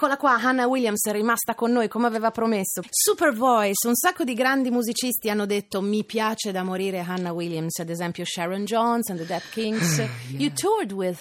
Eccola 0.00 0.16
qua, 0.16 0.40
Hannah 0.40 0.64
Williams 0.64 1.06
è 1.06 1.12
rimasta 1.12 1.54
con 1.54 1.72
noi 1.72 1.86
come 1.86 2.06
aveva 2.06 2.30
promesso. 2.30 2.80
Super 2.88 3.34
Voice, 3.34 3.86
un 3.86 3.94
sacco 3.94 4.24
di 4.24 4.32
grandi 4.32 4.70
musicisti 4.70 5.28
hanno 5.28 5.44
detto 5.44 5.82
mi 5.82 6.04
piace 6.04 6.52
da 6.52 6.62
morire 6.62 7.00
Hannah 7.00 7.32
Williams, 7.32 7.78
ad 7.80 7.90
esempio 7.90 8.24
Sharon 8.24 8.64
Jones 8.64 9.10
and 9.10 9.18
the 9.18 9.26
Dead 9.26 9.42
Kings. 9.50 9.98
yeah. 9.98 10.08
You 10.30 10.50
toured 10.54 10.92
with 10.92 11.18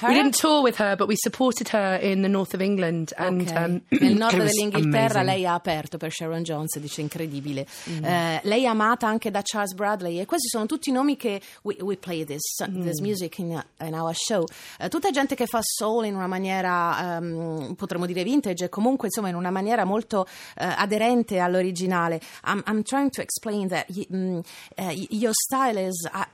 her? 0.00 0.08
We 0.08 0.14
didn't 0.14 0.40
tour 0.40 0.62
with 0.62 0.78
her, 0.78 0.96
but 0.96 1.06
we 1.06 1.16
supported 1.16 1.68
her 1.74 2.00
in 2.00 2.22
the 2.22 2.28
north 2.28 2.54
of 2.54 2.62
England. 2.62 3.12
And, 3.18 3.42
okay. 3.42 3.62
um, 3.62 3.82
Nel 3.90 4.14
nord 4.16 4.36
dell'Inghilterra 4.38 5.22
lei 5.22 5.44
ha 5.44 5.52
aperto 5.52 5.98
per 5.98 6.10
Sharon 6.10 6.44
Jones, 6.44 6.78
dice 6.78 7.02
incredibile. 7.02 7.66
Mm. 7.90 8.04
Uh, 8.04 8.38
lei 8.44 8.62
è 8.62 8.68
amata 8.68 9.06
anche 9.06 9.30
da 9.30 9.42
Charles 9.42 9.74
Bradley 9.74 10.18
e 10.18 10.24
questi 10.24 10.48
sono 10.48 10.64
tutti 10.64 10.90
nomi 10.90 11.16
che 11.16 11.42
we, 11.60 11.76
we 11.80 11.98
play 11.98 12.24
this, 12.24 12.64
mm. 12.66 12.84
this 12.84 13.00
music 13.00 13.36
in, 13.36 13.62
in, 13.82 13.92
our 13.92 14.14
show. 14.14 14.46
Uh, 14.80 14.88
tutta 14.88 15.10
gente 15.10 15.34
che 15.34 15.44
fa 15.44 15.60
soul 15.60 16.06
in 16.06 16.14
una 16.14 16.26
maniera, 16.26 17.18
um, 17.20 17.74
potremmo 17.76 18.06
dire 18.06 18.13
dire 18.14 18.24
vintage, 18.24 18.68
comunque 18.68 19.08
insomma 19.08 19.28
in 19.28 19.34
una 19.34 19.50
maniera 19.50 19.84
molto 19.84 20.20
uh, 20.20 20.26
aderente 20.56 21.38
all'originale. 21.38 22.20
I'm, 22.46 22.62
I'm, 22.66 22.82
trying 22.82 23.10
to 23.10 23.20
explain 23.20 23.68
that 23.68 23.86
um, 24.10 24.42
uh, 24.78 24.92
your 25.10 25.32
style 25.32 25.76
is, 25.76 26.08
uh, 26.12 26.24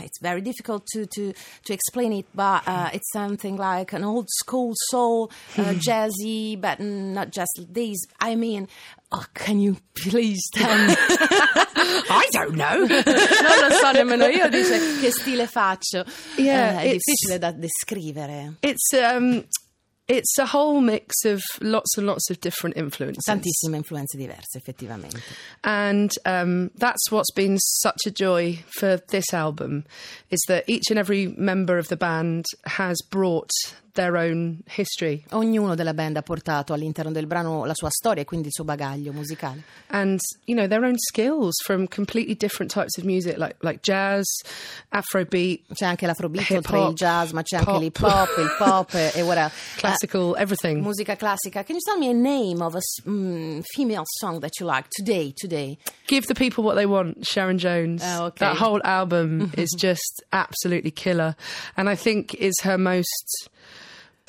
it's 0.00 0.20
very 0.20 0.42
difficult 0.42 0.84
to, 0.92 1.06
to, 1.06 1.32
to 1.64 1.72
explain 1.72 2.12
it, 2.12 2.26
but 2.34 2.62
uh, 2.66 2.90
it's 2.92 3.10
something 3.12 3.56
like 3.56 3.92
an 3.92 4.04
old 4.04 4.28
school 4.28 4.72
soul, 4.90 5.30
uh, 5.56 5.74
jazzy, 5.86 6.60
but 6.60 6.80
not 6.80 7.30
just 7.30 7.66
these. 7.70 8.00
I 8.20 8.34
mean, 8.34 8.68
Oh, 9.12 9.24
can 9.34 9.58
you 9.58 9.76
please 9.94 10.48
tell 10.54 10.86
me? 10.86 10.94
I 10.96 12.28
don't 12.30 12.54
know. 12.54 12.78
non 12.86 12.88
lo 12.88 13.70
so 13.70 13.90
nemmeno 13.90 14.26
io, 14.26 14.48
dice 14.48 14.78
che 15.00 15.10
stile 15.10 15.48
faccio. 15.48 16.04
Yeah, 16.36 16.76
uh, 16.76 16.78
è 16.78 16.90
difficile 16.92 17.38
da 17.38 17.50
descrivere. 17.50 18.54
It's 18.60 18.92
um, 18.92 19.44
It's 20.10 20.36
a 20.38 20.46
whole 20.46 20.80
mix 20.80 21.24
of 21.24 21.40
lots 21.60 21.96
and 21.96 22.04
lots 22.04 22.30
of 22.30 22.40
different 22.40 22.76
influences. 22.76 23.22
Tantissime 23.28 23.80
influenze 23.80 24.18
diverse, 24.18 24.56
effettivamente. 24.56 25.20
And 25.62 26.10
um, 26.26 26.72
that's 26.74 27.12
what's 27.12 27.30
been 27.30 27.58
such 27.60 28.00
a 28.06 28.10
joy 28.10 28.58
for 28.70 28.96
this 29.10 29.32
album, 29.32 29.84
is 30.30 30.40
that 30.48 30.64
each 30.66 30.90
and 30.90 30.98
every 30.98 31.28
member 31.38 31.78
of 31.78 31.86
the 31.86 31.96
band 31.96 32.46
has 32.64 33.00
brought 33.08 33.50
their 33.94 34.16
own 34.16 34.62
history. 34.66 35.24
Ognuno 35.30 35.74
della 35.74 35.94
band 35.94 36.16
ha 36.16 36.22
portato 36.22 36.72
all'interno 36.72 37.10
del 37.10 37.26
brano 37.26 37.64
la 37.64 37.74
sua 37.74 37.90
storia 37.90 38.22
e 38.22 38.24
quindi 38.24 38.48
il 38.48 38.52
suo 38.52 38.64
bagaglio 38.64 39.12
musicale. 39.12 39.62
And 39.88 40.18
you 40.44 40.56
know 40.56 40.68
their 40.68 40.84
own 40.84 40.96
skills 40.98 41.54
from 41.64 41.86
completely 41.88 42.34
different 42.36 42.72
types 42.72 42.96
of 42.98 43.04
music 43.04 43.36
like 43.36 43.56
like 43.60 43.80
jazz, 43.82 44.24
afrobeat. 44.90 45.60
C'è 45.74 45.86
anche 45.86 46.06
l'afrobeat 46.06 46.50
oltre 46.50 46.80
il 46.80 46.94
jazz, 46.94 47.32
ma 47.32 47.42
c'è 47.42 47.58
pop. 47.58 47.68
anche 47.68 47.80
l'hip 47.80 48.00
hop, 48.00 48.38
il 48.38 48.54
pop 48.58 48.94
e 48.94 49.22
ora 49.22 49.50
classical 49.76 50.30
uh, 50.30 50.36
everything. 50.36 50.82
Musica 50.82 51.16
classica. 51.16 51.64
Can 51.64 51.76
you 51.76 51.82
tell 51.84 51.98
me 51.98 52.08
a 52.08 52.14
name 52.14 52.62
of 52.62 52.74
a 52.74 52.80
um, 53.06 53.62
female 53.74 54.04
song 54.18 54.40
that 54.40 54.58
you 54.60 54.66
like 54.66 54.88
today 54.90 55.32
today? 55.36 55.78
Give 56.06 56.26
the 56.26 56.34
people 56.34 56.64
what 56.64 56.76
they 56.76 56.86
want, 56.86 57.26
Sharon 57.26 57.58
Jones. 57.58 58.02
Oh, 58.04 58.26
okay. 58.26 58.46
That 58.46 58.56
whole 58.56 58.80
album 58.84 59.52
is 59.56 59.70
just 59.76 60.22
absolutely 60.32 60.90
killer 60.90 61.36
and 61.76 61.88
I 61.88 61.94
think 61.94 62.34
is 62.34 62.54
her 62.62 62.78
most 62.78 63.48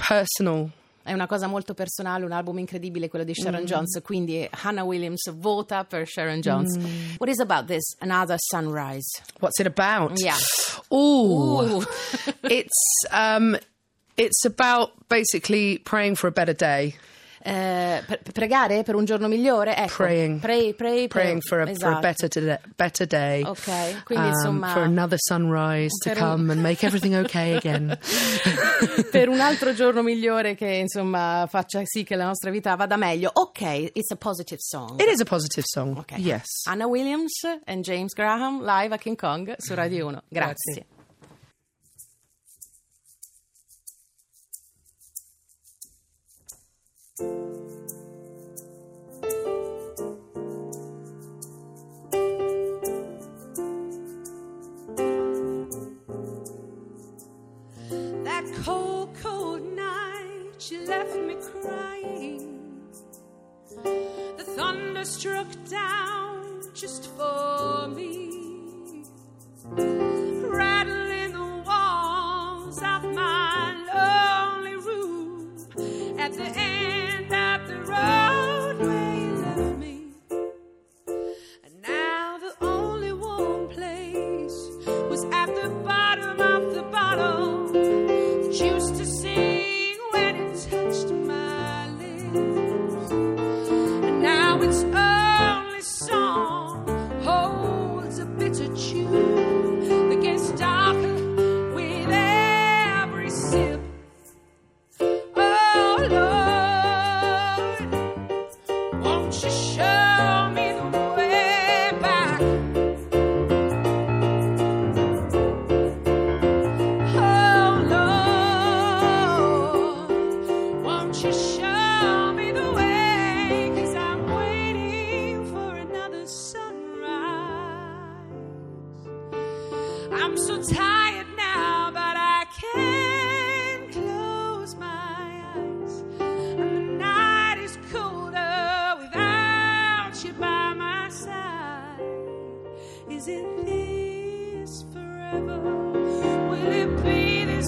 personal. 0.08 0.70
È 1.04 1.14
una 1.14 1.26
cosa 1.26 1.48
molto 1.48 1.74
personale, 1.74 2.26
un 2.26 2.32
album 2.32 2.60
incredibile 2.60 3.10
quello 3.10 3.26
di 3.26 3.34
Sharon 3.34 3.64
mm. 3.64 3.66
Jones, 3.66 4.02
quindi 4.04 4.48
Hannah 4.52 4.84
Williams 4.84 5.32
vota 5.34 5.84
per 5.84 6.08
Sharon 6.08 6.42
Jones. 6.42 6.78
Mm. 6.78 7.16
What 7.18 7.28
is 7.28 7.40
about 7.40 7.66
this 7.66 7.96
Another 8.00 8.38
Sunrise? 8.38 9.22
What's 9.40 9.60
it 9.60 9.66
about? 9.66 10.20
Yeah. 10.20 10.38
Ooh. 10.94 11.78
Ooh. 11.78 11.84
it's 12.44 13.06
um 13.12 13.58
it's 14.16 14.46
about 14.46 14.92
basically 15.10 15.80
praying 15.80 16.18
for 16.18 16.28
a 16.28 16.32
better 16.32 16.54
day. 16.54 16.96
Eh, 17.44 18.04
pregare 18.32 18.84
per 18.84 18.96
un 18.96 19.06
giorno 19.06 19.28
migliore? 19.28 19.76
Ecco, 19.76 20.04
praying. 20.04 20.40
Pray, 20.40 20.74
pray, 20.74 21.08
praying 21.08 21.42
for 21.42 21.60
a, 21.60 21.70
esatto. 21.70 21.80
for 21.80 21.98
a 21.98 22.00
better, 22.00 22.28
today, 22.28 22.60
better 22.76 23.08
day. 23.08 23.44
Ok, 23.44 24.04
quindi 24.04 24.26
um, 24.26 24.32
insomma... 24.32 24.74
For 24.74 24.84
another 24.84 25.18
sunrise 25.20 25.98
to 26.04 26.14
come 26.14 26.44
un... 26.44 26.50
and 26.52 26.62
make 26.62 26.86
everything 26.86 27.16
okay 27.16 27.56
again. 27.56 27.98
per 29.12 29.30
un 29.30 29.40
altro 29.40 29.74
giorno 29.74 30.02
migliore 30.02 30.56
che 30.56 30.68
insomma 30.68 31.48
faccia 31.50 31.82
sì 31.84 32.04
che 32.04 32.16
la 32.16 32.26
nostra 32.26 32.52
vita 32.52 32.76
vada 32.76 32.98
meglio. 32.98 33.30
Ok, 33.34 33.62
it's 33.94 34.12
a 34.12 34.16
positive 34.16 34.60
song. 34.62 35.00
It 35.00 35.08
is 35.08 35.20
a 35.20 35.26
positive 35.26 35.66
song, 35.66 35.98
okay. 35.98 36.20
yes. 36.20 36.66
Anna 36.68 36.88
Williams 36.88 37.34
and 37.66 37.84
James 37.84 38.14
Graham 38.14 38.62
live 38.62 38.94
a 38.94 38.98
King 38.98 39.18
Kong 39.18 39.56
su 39.58 39.74
Radio 39.74 40.06
1. 40.08 40.22
Grazie. 40.30 40.74
Grazie. 40.74 41.01
Struck 65.06 65.48
down 65.70 66.62
just 66.74 67.10
for 67.18 67.88
me. 67.88 69.04
Rattling 69.76 71.34
the 71.34 71.64
walls 71.66 72.78
of 72.78 73.04
my 73.16 73.74
lonely 73.94 74.76
room 74.76 75.58
at 76.20 76.34
the 76.34 76.44
end 76.44 77.34
of 77.34 77.68
the 77.68 77.82
road 77.82 78.21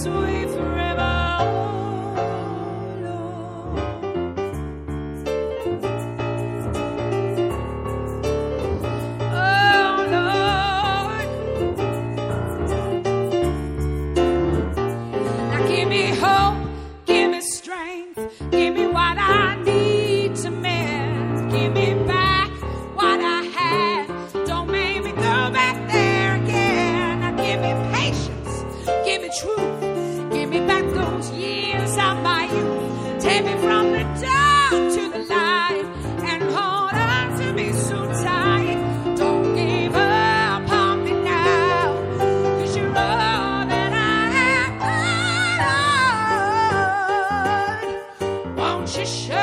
sweet. 0.03 0.32
she 48.94 49.06
should. 49.06 49.43